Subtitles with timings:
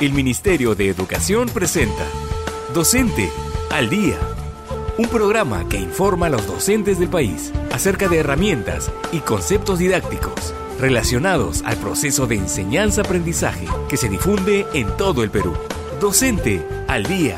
[0.00, 2.04] el Ministerio de Educación presenta
[2.72, 3.30] Docente
[3.70, 4.16] al Día,
[4.96, 10.54] un programa que informa a los docentes del país acerca de herramientas y conceptos didácticos
[10.78, 15.56] relacionados al proceso de enseñanza-aprendizaje que se difunde en todo el Perú.
[16.00, 17.36] Docente al Día.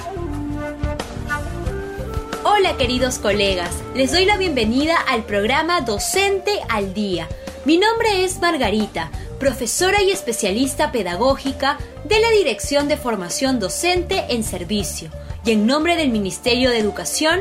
[2.45, 7.27] Hola queridos colegas, les doy la bienvenida al programa Docente al Día.
[7.65, 9.11] Mi nombre es Margarita
[9.41, 15.11] profesora y especialista pedagógica de la Dirección de Formación Docente en Servicio.
[15.45, 17.41] Y en nombre del Ministerio de Educación,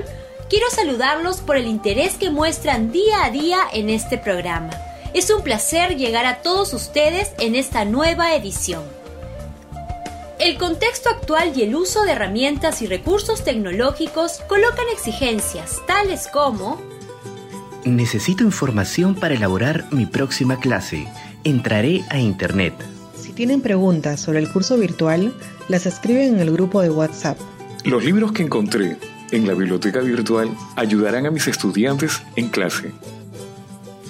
[0.50, 4.72] quiero saludarlos por el interés que muestran día a día en este programa.
[5.14, 8.84] Es un placer llegar a todos ustedes en esta nueva edición.
[10.40, 16.82] El contexto actual y el uso de herramientas y recursos tecnológicos colocan exigencias tales como
[17.84, 21.08] Necesito información para elaborar mi próxima clase
[21.44, 22.74] entraré a Internet.
[23.16, 25.34] Si tienen preguntas sobre el curso virtual,
[25.68, 27.38] las escriben en el grupo de WhatsApp.
[27.84, 28.98] Los libros que encontré
[29.32, 32.92] en la biblioteca virtual ayudarán a mis estudiantes en clase.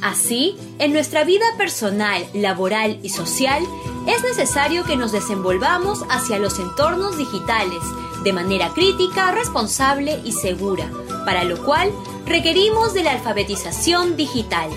[0.02, 3.63] Así, en nuestra vida personal, laboral y social,
[4.07, 7.81] es necesario que nos desenvolvamos hacia los entornos digitales
[8.23, 10.89] de manera crítica, responsable y segura,
[11.25, 11.91] para lo cual
[12.25, 14.69] requerimos de la alfabetización digital.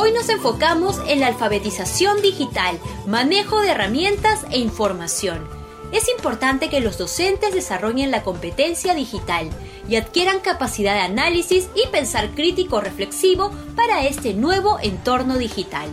[0.00, 5.44] Hoy nos enfocamos en la alfabetización digital, manejo de herramientas e información.
[5.90, 9.50] Es importante que los docentes desarrollen la competencia digital
[9.88, 15.88] y adquieran capacidad de análisis y pensar crítico reflexivo para este nuevo entorno digital.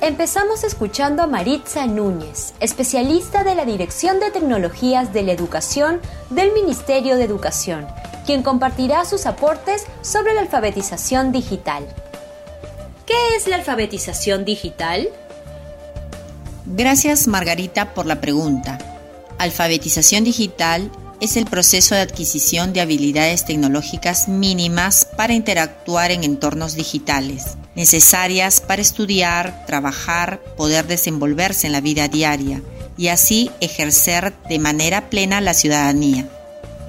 [0.00, 6.52] Empezamos escuchando a Maritza Núñez, especialista de la Dirección de Tecnologías de la Educación del
[6.52, 7.84] Ministerio de Educación,
[8.24, 11.84] quien compartirá sus aportes sobre la alfabetización digital.
[13.08, 15.08] ¿Qué es la alfabetización digital?
[16.66, 18.76] Gracias Margarita por la pregunta.
[19.38, 26.74] Alfabetización digital es el proceso de adquisición de habilidades tecnológicas mínimas para interactuar en entornos
[26.74, 32.60] digitales, necesarias para estudiar, trabajar, poder desenvolverse en la vida diaria
[32.98, 36.28] y así ejercer de manera plena la ciudadanía.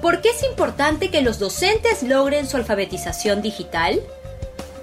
[0.02, 4.02] ¿Por qué es importante que los docentes logren su alfabetización digital?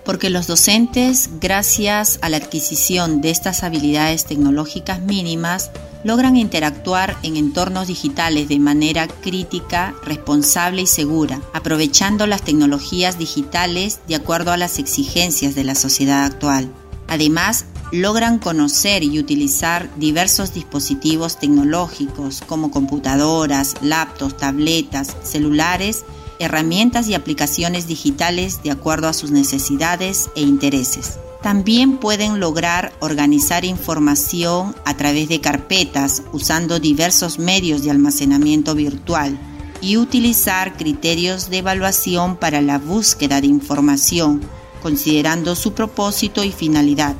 [0.07, 5.69] Porque los docentes, gracias a la adquisición de estas habilidades tecnológicas mínimas,
[6.05, 13.99] logran interactuar en entornos digitales de manera crítica, responsable y segura, aprovechando las tecnologías digitales
[14.07, 16.71] de acuerdo a las exigencias de la sociedad actual.
[17.09, 26.05] Además, logran conocer y utilizar diversos dispositivos tecnológicos como computadoras, laptops, tabletas, celulares,
[26.39, 31.19] herramientas y aplicaciones digitales de acuerdo a sus necesidades e intereses.
[31.41, 39.37] También pueden lograr organizar información a través de carpetas usando diversos medios de almacenamiento virtual
[39.81, 44.41] y utilizar criterios de evaluación para la búsqueda de información,
[44.81, 47.15] considerando su propósito y finalidad,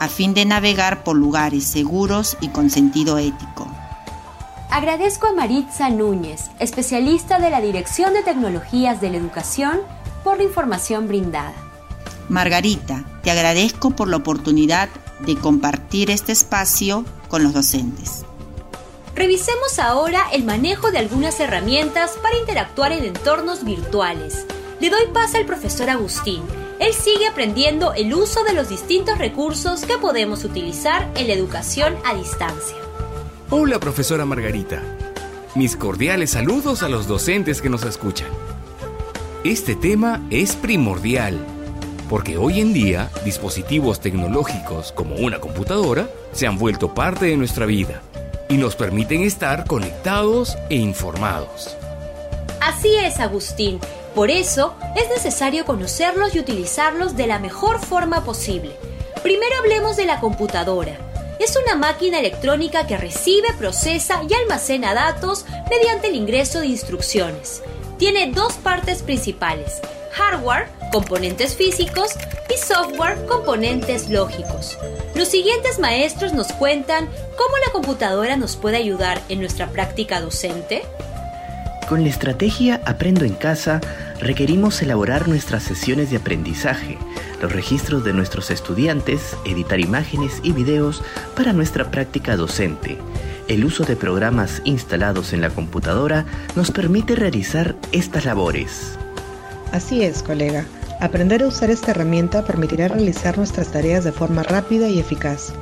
[0.00, 3.57] a fin de navegar por lugares seguros y con sentido ético.
[4.70, 9.80] Agradezco a Maritza Núñez, especialista de la Dirección de Tecnologías de la Educación,
[10.22, 11.54] por la información brindada.
[12.28, 14.90] Margarita, te agradezco por la oportunidad
[15.20, 18.26] de compartir este espacio con los docentes.
[19.14, 24.46] Revisemos ahora el manejo de algunas herramientas para interactuar en entornos virtuales.
[24.80, 26.42] Le doy paso al profesor Agustín.
[26.78, 31.96] Él sigue aprendiendo el uso de los distintos recursos que podemos utilizar en la educación
[32.04, 32.76] a distancia.
[33.50, 34.82] Hola, profesora Margarita.
[35.54, 38.28] Mis cordiales saludos a los docentes que nos escuchan.
[39.42, 41.38] Este tema es primordial,
[42.10, 47.64] porque hoy en día dispositivos tecnológicos como una computadora se han vuelto parte de nuestra
[47.64, 48.02] vida
[48.50, 51.74] y nos permiten estar conectados e informados.
[52.60, 53.80] Así es, Agustín.
[54.14, 58.76] Por eso es necesario conocerlos y utilizarlos de la mejor forma posible.
[59.22, 61.07] Primero hablemos de la computadora
[61.38, 67.62] es una máquina electrónica que recibe, procesa y almacena datos mediante el ingreso de instrucciones.
[67.98, 69.80] Tiene dos partes principales,
[70.12, 72.16] hardware, componentes físicos,
[72.48, 74.78] y software, componentes lógicos.
[75.14, 80.82] Los siguientes maestros nos cuentan cómo la computadora nos puede ayudar en nuestra práctica docente.
[81.88, 83.80] Con la estrategia Aprendo en casa,
[84.20, 86.98] requerimos elaborar nuestras sesiones de aprendizaje,
[87.40, 91.02] los registros de nuestros estudiantes, editar imágenes y videos
[91.36, 92.98] para nuestra práctica docente.
[93.48, 98.98] El uso de programas instalados en la computadora nos permite realizar estas labores.
[99.72, 100.66] Así es, colega.
[101.00, 105.52] Aprender a usar esta herramienta permitirá realizar nuestras tareas de forma rápida y eficaz.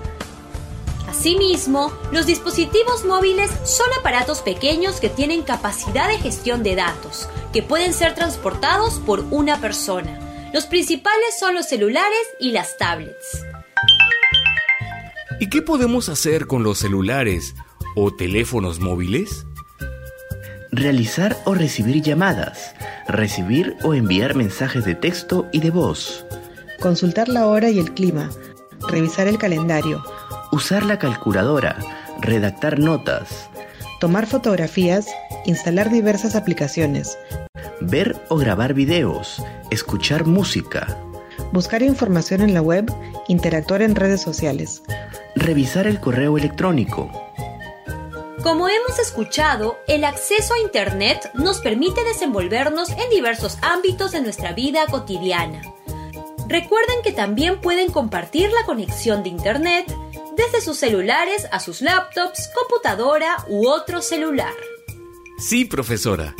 [1.08, 7.62] Asimismo, los dispositivos móviles son aparatos pequeños que tienen capacidad de gestión de datos, que
[7.62, 10.25] pueden ser transportados por una persona.
[10.56, 13.44] Los principales son los celulares y las tablets.
[15.38, 17.54] ¿Y qué podemos hacer con los celulares
[17.94, 19.44] o teléfonos móviles?
[20.72, 22.74] Realizar o recibir llamadas,
[23.06, 26.24] recibir o enviar mensajes de texto y de voz.
[26.80, 28.30] Consultar la hora y el clima,
[28.88, 30.02] revisar el calendario,
[30.52, 31.76] usar la calculadora,
[32.22, 33.50] redactar notas,
[34.00, 35.06] tomar fotografías,
[35.44, 37.18] instalar diversas aplicaciones,
[37.80, 40.98] ver o grabar videos, escuchar música,
[41.52, 42.92] buscar información en la web,
[43.28, 44.82] interactuar en redes sociales,
[45.34, 47.10] revisar el correo electrónico.
[48.42, 54.52] Como hemos escuchado, el acceso a Internet nos permite desenvolvernos en diversos ámbitos de nuestra
[54.52, 55.62] vida cotidiana.
[56.48, 59.92] Recuerden que también pueden compartir la conexión de Internet
[60.36, 64.54] desde sus celulares a sus laptops, computadora u otro celular.
[65.38, 66.34] Sí, profesora.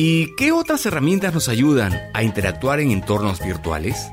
[0.00, 4.12] ¿Y qué otras herramientas nos ayudan a interactuar en entornos virtuales?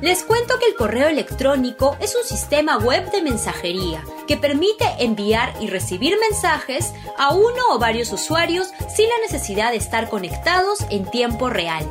[0.00, 5.52] Les cuento que el correo electrónico es un sistema web de mensajería que permite enviar
[5.60, 11.04] y recibir mensajes a uno o varios usuarios sin la necesidad de estar conectados en
[11.10, 11.86] tiempo real.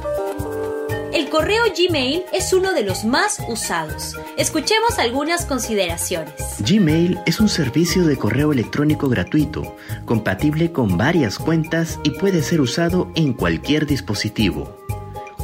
[1.18, 4.16] El correo Gmail es uno de los más usados.
[4.38, 6.36] Escuchemos algunas consideraciones.
[6.60, 9.76] Gmail es un servicio de correo electrónico gratuito,
[10.06, 14.78] compatible con varias cuentas y puede ser usado en cualquier dispositivo.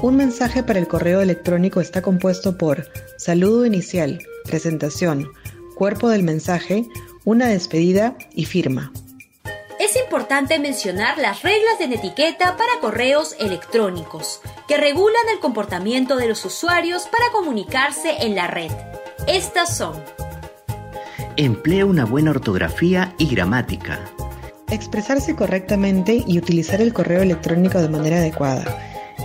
[0.03, 2.87] Un mensaje para el correo electrónico está compuesto por
[3.17, 5.27] saludo inicial, presentación,
[5.73, 6.85] cuerpo del mensaje,
[7.25, 8.91] una despedida y firma.
[9.79, 16.27] Es importante mencionar las reglas de etiqueta para correos electrónicos, que regulan el comportamiento de
[16.27, 18.71] los usuarios para comunicarse en la red.
[19.27, 20.01] Estas son
[21.35, 23.99] Emplea una buena ortografía y gramática.
[24.69, 28.63] Expresarse correctamente y utilizar el correo electrónico de manera adecuada.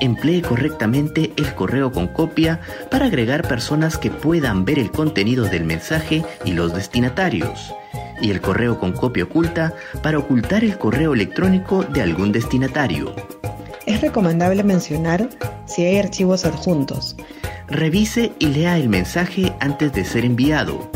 [0.00, 5.64] Emplee correctamente el correo con copia para agregar personas que puedan ver el contenido del
[5.64, 7.74] mensaje y los destinatarios.
[8.22, 13.14] Y el correo con copia oculta para ocultar el correo electrónico de algún destinatario.
[13.88, 15.30] Es recomendable mencionar
[15.64, 17.16] si hay archivos adjuntos.
[17.68, 20.90] Revise y lea el mensaje antes de ser enviado.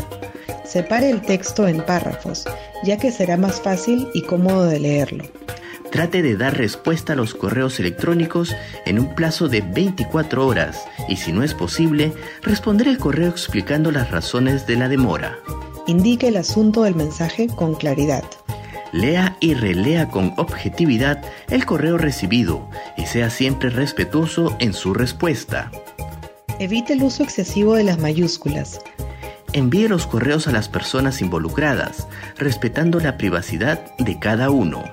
[0.63, 2.45] Separe el texto en párrafos,
[2.83, 5.23] ya que será más fácil y cómodo de leerlo.
[5.91, 8.55] Trate de dar respuesta a los correos electrónicos
[8.85, 12.13] en un plazo de 24 horas y si no es posible,
[12.43, 15.39] responder el correo explicando las razones de la demora.
[15.87, 18.23] Indique el asunto del mensaje con claridad.
[18.93, 25.71] Lea y relea con objetividad el correo recibido y sea siempre respetuoso en su respuesta.
[26.59, 28.79] Evite el uso excesivo de las mayúsculas.
[29.51, 32.07] Envíe los correos a las personas involucradas,
[32.37, 34.83] respetando la privacidad de cada uno.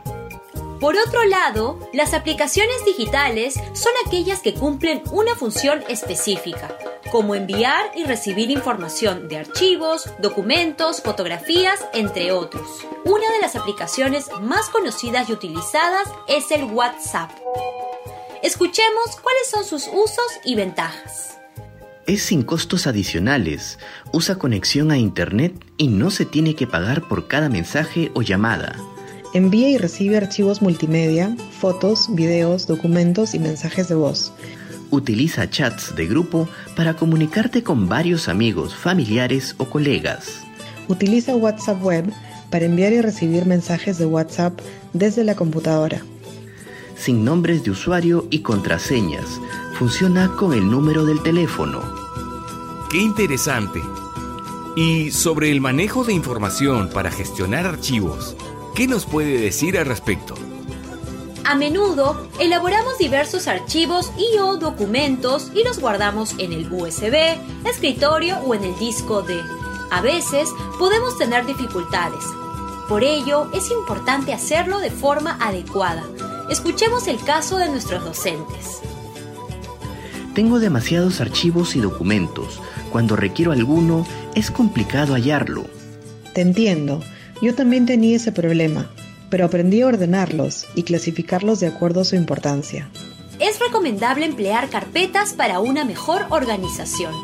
[0.81, 6.75] Por otro lado, las aplicaciones digitales son aquellas que cumplen una función específica,
[7.11, 12.87] como enviar y recibir información de archivos, documentos, fotografías, entre otros.
[13.05, 17.31] Una de las aplicaciones más conocidas y utilizadas es el WhatsApp.
[18.43, 21.39] Escuchemos cuáles son sus usos y ventajas.
[22.07, 23.79] Es sin costos adicionales,
[24.13, 28.77] usa conexión a Internet y no se tiene que pagar por cada mensaje o llamada.
[29.33, 34.33] Envía y recibe archivos multimedia, fotos, videos, documentos y mensajes de voz.
[34.91, 40.43] Utiliza chats de grupo para comunicarte con varios amigos, familiares o colegas.
[40.89, 42.13] Utiliza WhatsApp Web
[42.51, 44.59] para enviar y recibir mensajes de WhatsApp
[44.93, 46.03] desde la computadora.
[46.97, 49.41] Sin nombres de usuario y contraseñas.
[49.79, 51.81] Funciona con el número del teléfono.
[52.91, 53.81] ¡Qué interesante!
[54.77, 58.37] Y sobre el manejo de información para gestionar archivos,
[58.75, 60.35] ¿Qué nos puede decir al respecto?
[61.45, 67.15] A menudo elaboramos diversos archivos y o documentos y los guardamos en el USB,
[67.69, 69.41] escritorio o en el disco D.
[69.91, 72.25] A veces podemos tener dificultades.
[72.89, 76.05] Por ello es importante hacerlo de forma adecuada.
[76.51, 78.81] Escuchemos el caso de nuestros docentes.
[80.35, 82.61] Tengo demasiados archivos y documentos.
[82.91, 85.65] Cuando requiero alguno, es complicado hallarlo.
[86.35, 87.03] Te entiendo.
[87.43, 88.91] Yo también tenía ese problema,
[89.31, 92.91] pero aprendí a ordenarlos y clasificarlos de acuerdo a su importancia.
[93.39, 97.15] Es recomendable emplear carpetas para una mejor organización.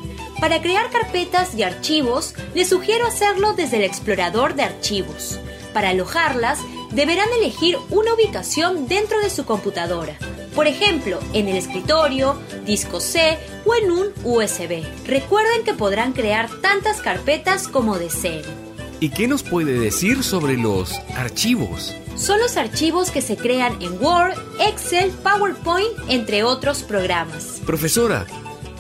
[0.41, 5.39] Para crear carpetas y archivos, les sugiero hacerlo desde el explorador de archivos.
[5.75, 6.61] Para alojarlas,
[6.93, 10.17] deberán elegir una ubicación dentro de su computadora.
[10.55, 13.37] Por ejemplo, en el escritorio, disco C
[13.67, 14.83] o en un USB.
[15.07, 18.66] Recuerden que podrán crear tantas carpetas como deseen.
[18.99, 21.95] ¿Y qué nos puede decir sobre los archivos?
[22.17, 27.61] Son los archivos que se crean en Word, Excel, PowerPoint, entre otros programas.
[27.67, 28.27] Profesora,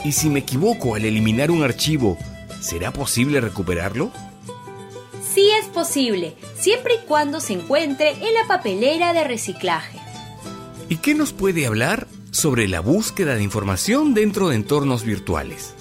[0.06, 2.16] ¿y si me equivoco al eliminar un archivo,
[2.60, 4.10] será posible recuperarlo?
[5.34, 9.98] Sí es posible, siempre y cuando se encuentre en la papelera de reciclaje.
[10.88, 15.75] ¿Y qué nos puede hablar sobre la búsqueda de información dentro de entornos virtuales?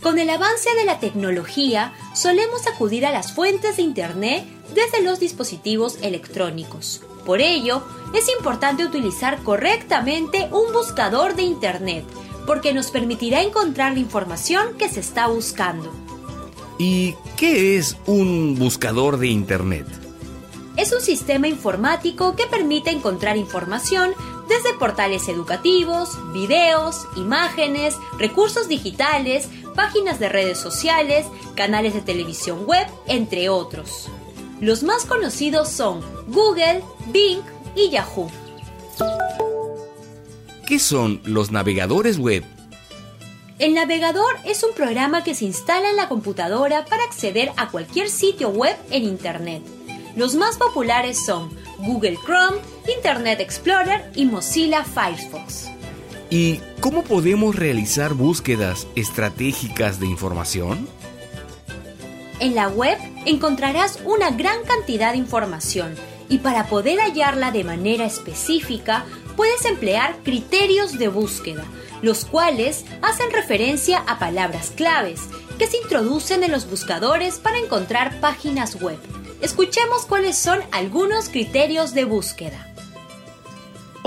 [0.00, 5.18] Con el avance de la tecnología, solemos acudir a las fuentes de Internet desde los
[5.18, 7.02] dispositivos electrónicos.
[7.24, 7.82] Por ello,
[8.14, 12.04] es importante utilizar correctamente un buscador de Internet,
[12.46, 15.92] porque nos permitirá encontrar la información que se está buscando.
[16.78, 19.86] ¿Y qué es un buscador de Internet?
[20.76, 24.12] Es un sistema informático que permite encontrar información
[24.46, 32.86] desde portales educativos, videos, imágenes, recursos digitales, páginas de redes sociales, canales de televisión web,
[33.06, 34.08] entre otros.
[34.60, 37.42] Los más conocidos son Google, Bing
[37.76, 38.30] y Yahoo.
[40.66, 42.42] ¿Qué son los navegadores web?
[43.58, 48.10] El navegador es un programa que se instala en la computadora para acceder a cualquier
[48.10, 49.62] sitio web en Internet.
[50.16, 52.58] Los más populares son Google Chrome,
[52.96, 55.75] Internet Explorer y Mozilla Firefox.
[56.28, 60.88] ¿Y cómo podemos realizar búsquedas estratégicas de información?
[62.40, 65.94] En la web encontrarás una gran cantidad de información
[66.28, 69.04] y para poder hallarla de manera específica
[69.36, 71.64] puedes emplear criterios de búsqueda,
[72.02, 75.20] los cuales hacen referencia a palabras claves
[75.58, 78.98] que se introducen en los buscadores para encontrar páginas web.
[79.40, 82.75] Escuchemos cuáles son algunos criterios de búsqueda.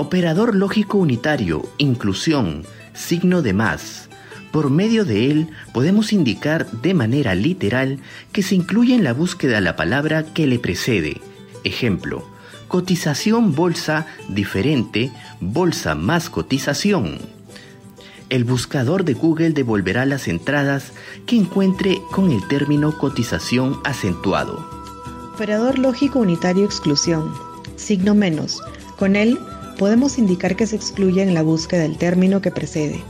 [0.00, 2.64] Operador lógico unitario, inclusión,
[2.94, 4.08] signo de más.
[4.50, 7.98] Por medio de él podemos indicar de manera literal
[8.32, 11.20] que se incluye en la búsqueda la palabra que le precede.
[11.64, 12.26] Ejemplo,
[12.66, 17.18] cotización bolsa diferente, bolsa más cotización.
[18.30, 20.92] El buscador de Google devolverá las entradas
[21.26, 24.66] que encuentre con el término cotización acentuado.
[25.34, 27.34] Operador lógico unitario exclusión.
[27.76, 28.62] Signo menos.
[28.98, 29.38] Con él
[29.80, 33.02] podemos indicar que se excluye en la búsqueda el término que precede.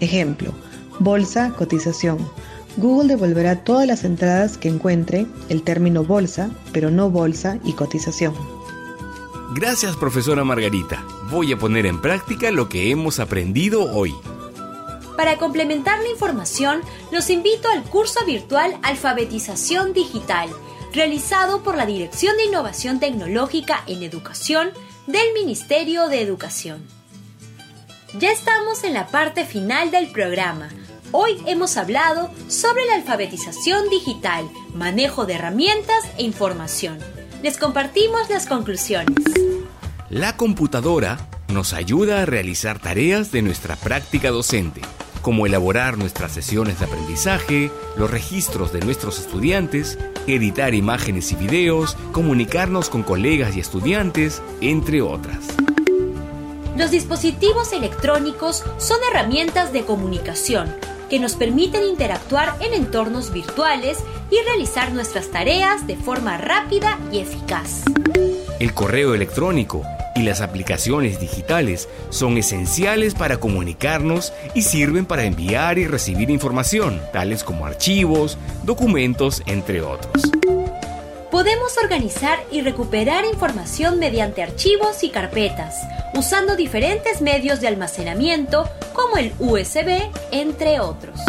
[0.00, 0.52] Ejemplo,
[0.98, 2.18] bolsa, cotización.
[2.76, 8.34] Google devolverá todas las entradas que encuentre el término bolsa, pero no bolsa y cotización.
[9.54, 11.02] Gracias, profesora Margarita.
[11.30, 14.14] Voy a poner en práctica lo que hemos aprendido hoy.
[15.16, 20.50] Para complementar la información, los invito al curso virtual Alfabetización Digital,
[20.92, 24.72] realizado por la Dirección de Innovación Tecnológica en Educación
[25.08, 26.82] del Ministerio de Educación.
[28.18, 30.68] Ya estamos en la parte final del programa.
[31.12, 36.98] Hoy hemos hablado sobre la alfabetización digital, manejo de herramientas e información.
[37.42, 39.16] Les compartimos las conclusiones.
[40.10, 44.82] La computadora nos ayuda a realizar tareas de nuestra práctica docente,
[45.28, 51.98] como elaborar nuestras sesiones de aprendizaje, los registros de nuestros estudiantes, editar imágenes y videos,
[52.12, 55.48] comunicarnos con colegas y estudiantes, entre otras.
[56.78, 60.74] Los dispositivos electrónicos son herramientas de comunicación
[61.10, 63.98] que nos permiten interactuar en entornos virtuales
[64.30, 67.82] y realizar nuestras tareas de forma rápida y eficaz.
[68.60, 69.82] El correo electrónico
[70.18, 77.00] y las aplicaciones digitales son esenciales para comunicarnos y sirven para enviar y recibir información,
[77.12, 80.24] tales como archivos, documentos, entre otros.
[81.30, 85.76] Podemos organizar y recuperar información mediante archivos y carpetas,
[86.14, 91.20] usando diferentes medios de almacenamiento como el USB, entre otros.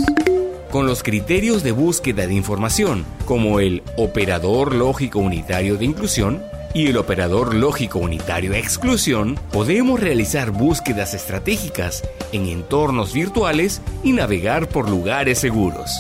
[0.71, 6.87] Con los criterios de búsqueda de información, como el operador lógico unitario de inclusión, y
[6.87, 14.89] el operador lógico unitario exclusión, podemos realizar búsquedas estratégicas en entornos virtuales y navegar por
[14.89, 15.91] lugares seguros.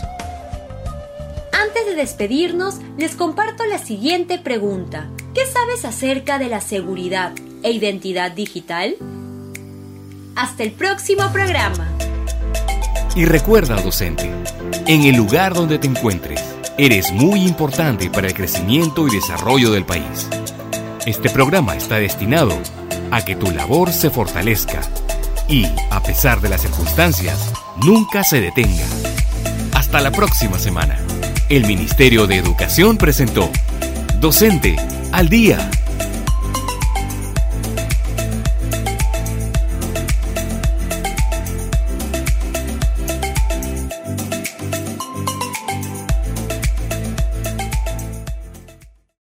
[1.51, 5.09] Antes de despedirnos, les comparto la siguiente pregunta.
[5.33, 7.33] ¿Qué sabes acerca de la seguridad
[7.63, 8.95] e identidad digital?
[10.35, 11.87] Hasta el próximo programa.
[13.15, 14.31] Y recuerda, docente,
[14.85, 16.41] en el lugar donde te encuentres,
[16.77, 20.29] eres muy importante para el crecimiento y desarrollo del país.
[21.09, 22.55] Este programa está destinado
[23.09, 24.81] a que tu labor se fortalezca
[25.47, 27.51] y, a pesar de las circunstancias,
[27.83, 28.85] nunca se detenga.
[29.73, 30.99] Hasta la próxima semana.
[31.49, 33.49] El Ministerio de Educación presentó
[34.19, 34.75] Docente
[35.11, 35.71] al Día.